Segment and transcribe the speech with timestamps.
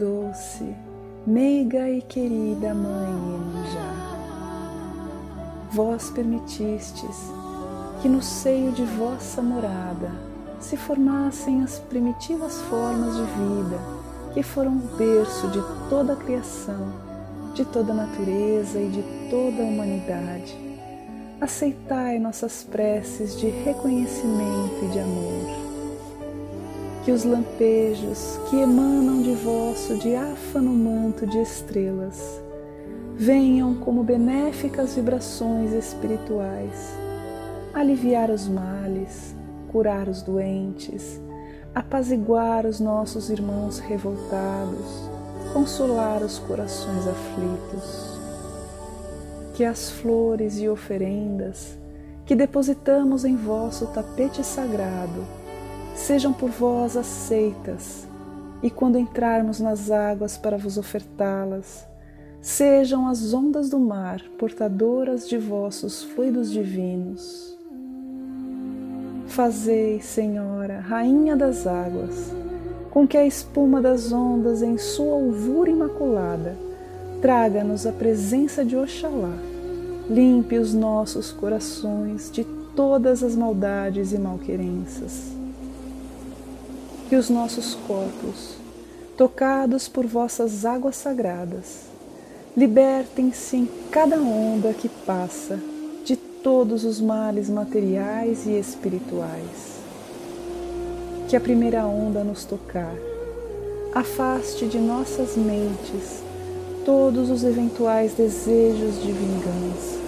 [0.00, 0.74] doce,
[1.26, 3.92] meiga e querida Mãe Iemanjá.
[5.70, 7.30] Vós permitistes
[8.00, 10.10] que no seio de vossa morada
[10.58, 13.78] se formassem as primitivas formas de vida
[14.32, 15.60] que foram o berço de
[15.90, 16.94] toda a criação,
[17.52, 20.56] de toda a natureza e de toda a humanidade.
[21.38, 25.69] Aceitai nossas preces de reconhecimento e de amor
[27.04, 32.42] que os lampejos que emanam de vosso diáfano manto de estrelas
[33.16, 36.94] venham como benéficas vibrações espirituais,
[37.72, 39.34] aliviar os males,
[39.68, 41.20] curar os doentes,
[41.74, 45.08] apaziguar os nossos irmãos revoltados,
[45.52, 48.10] consolar os corações aflitos.
[49.54, 51.78] Que as flores e oferendas
[52.24, 55.39] que depositamos em vosso tapete sagrado
[56.00, 58.08] sejam por vós aceitas,
[58.62, 61.86] e quando entrarmos nas águas para vos ofertá-las,
[62.40, 67.56] sejam as ondas do mar portadoras de vossos fluidos divinos.
[69.26, 72.32] Fazei, Senhora, Rainha das águas,
[72.90, 76.56] com que a espuma das ondas em sua alvura imaculada
[77.20, 79.36] traga-nos a presença de Oxalá,
[80.08, 82.42] limpe os nossos corações de
[82.74, 85.39] todas as maldades e malquerenças
[87.10, 88.54] que os nossos corpos,
[89.16, 91.86] tocados por vossas águas sagradas,
[92.56, 95.58] libertem-se em cada onda que passa
[96.04, 99.80] de todos os males materiais e espirituais.
[101.28, 102.94] Que a primeira onda nos tocar
[103.92, 106.22] afaste de nossas mentes
[106.84, 109.98] todos os eventuais desejos de vingança.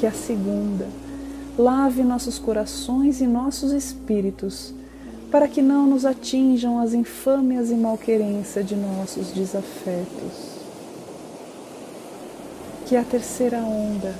[0.00, 0.88] Que a segunda
[1.56, 4.74] lave nossos corações e nossos espíritos
[5.30, 10.58] para que não nos atinjam as infâmias e malquerência de nossos desafetos.
[12.86, 14.14] Que a terceira onda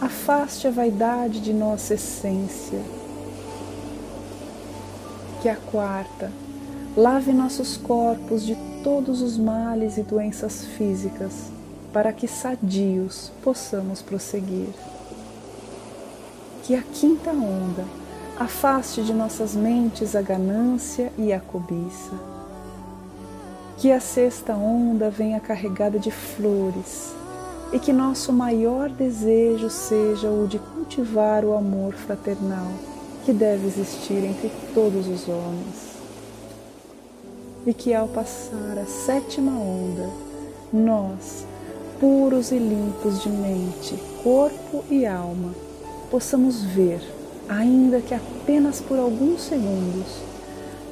[0.00, 2.80] afaste a vaidade de nossa essência.
[5.40, 6.30] Que a quarta
[6.94, 11.50] lave nossos corpos de todos os males e doenças físicas,
[11.92, 14.68] para que sadios possamos prosseguir.
[16.64, 17.84] Que a quinta onda
[18.40, 22.14] afaste de nossas mentes a ganância e a cobiça.
[23.76, 27.14] Que a sexta onda venha carregada de flores
[27.70, 32.66] e que nosso maior desejo seja o de cultivar o amor fraternal
[33.26, 36.00] que deve existir entre todos os homens.
[37.66, 40.08] E que ao passar a sétima onda,
[40.72, 41.44] nós,
[42.00, 45.52] puros e limpos de mente, corpo e alma,
[46.10, 47.19] possamos ver
[47.50, 50.22] ainda que apenas por alguns segundos,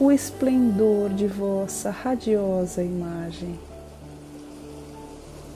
[0.00, 3.58] o esplendor de vossa radiosa imagem.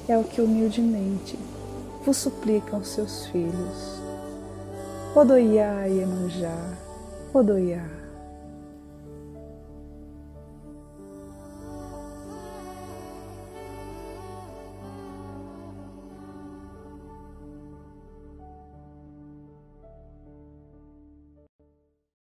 [0.09, 1.37] É o que humildemente
[2.07, 4.01] vos suplicam seus filhos.
[5.15, 6.57] Odoiá Iemanjá,
[7.35, 8.02] Odoiá.